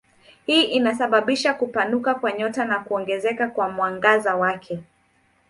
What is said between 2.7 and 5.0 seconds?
kuongezeka kwa mwangaza wake.